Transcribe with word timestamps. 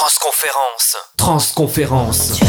Transconférence. 0.00 0.96
Transconférence. 1.18 2.40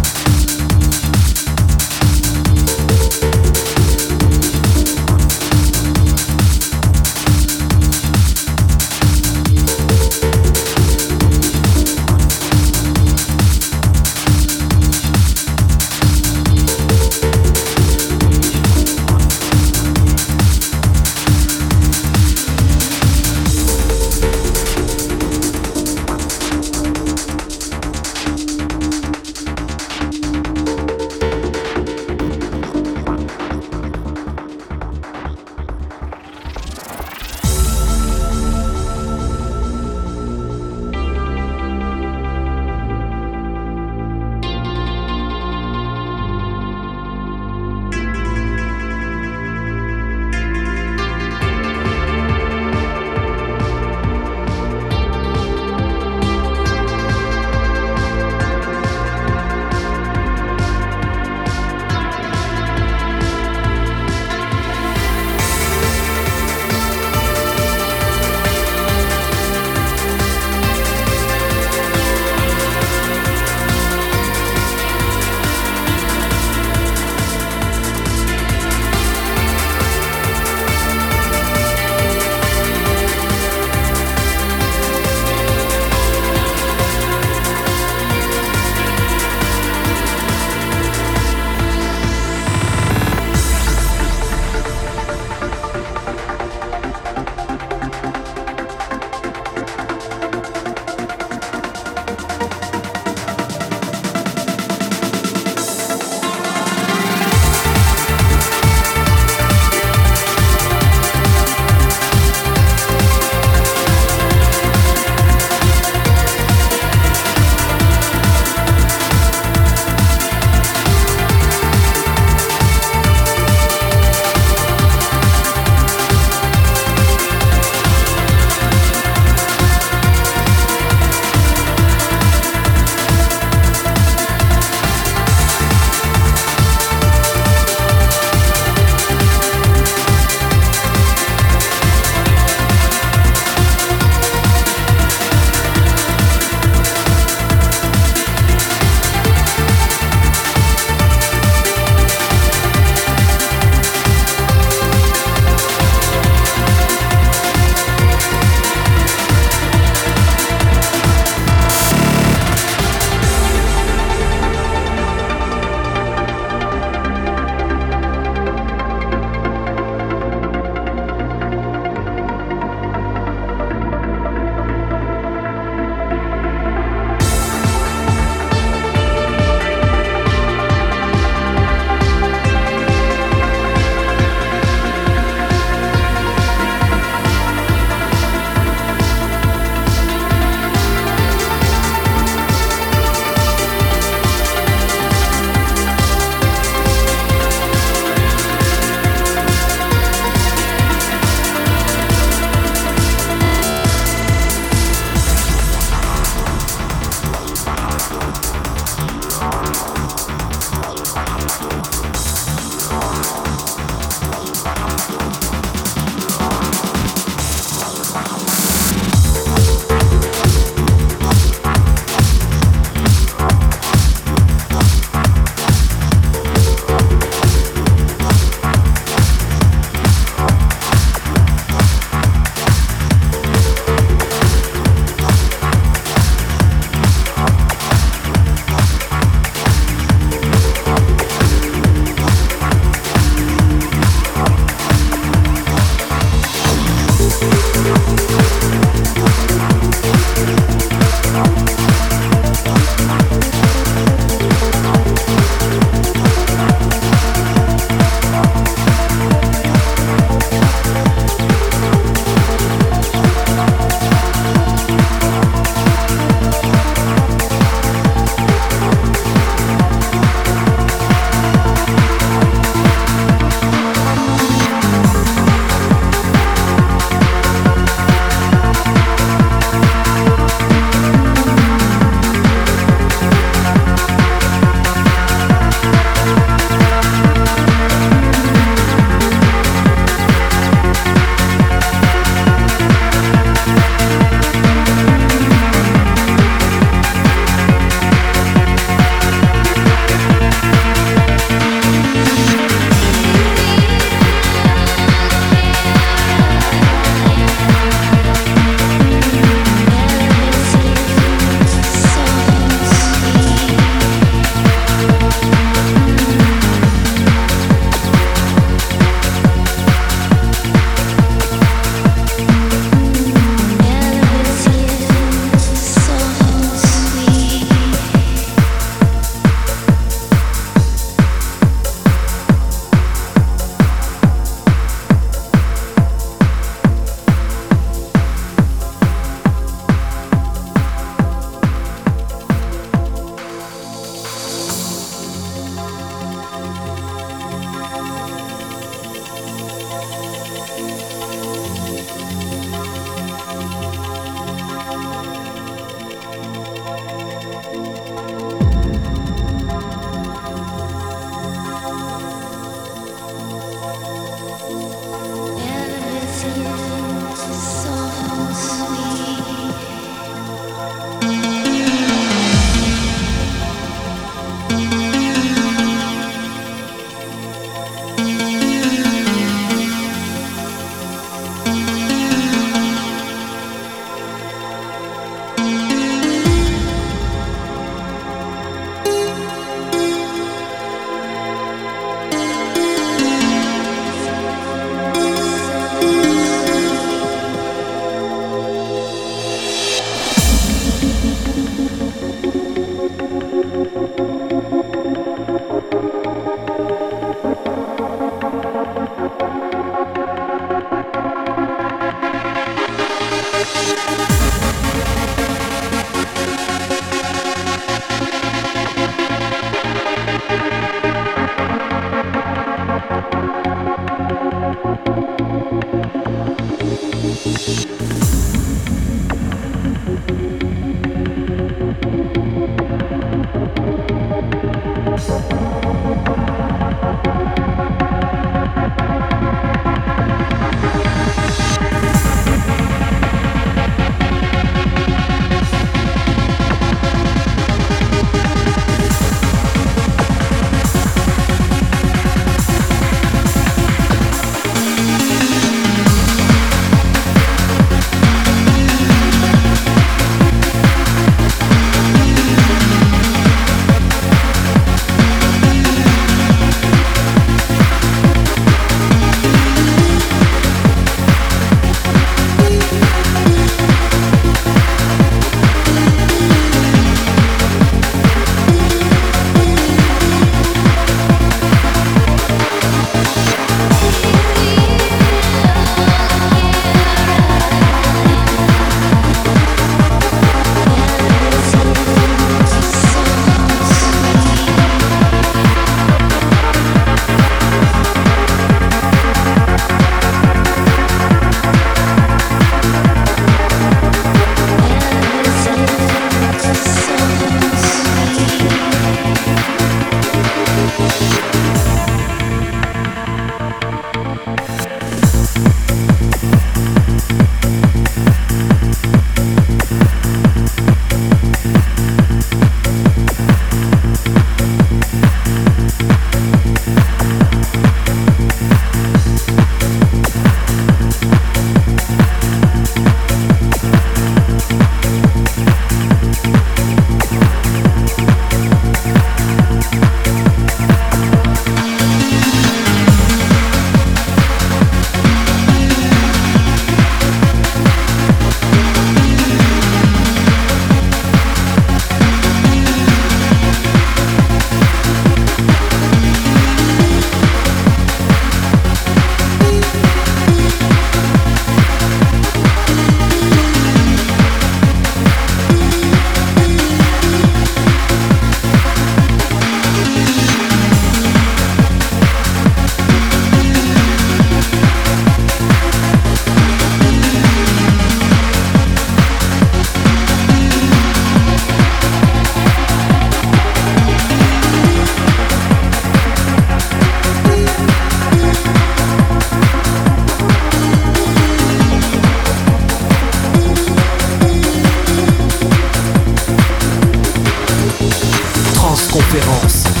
conférence. 599.11 600.00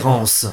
Transconférence. 0.00 0.46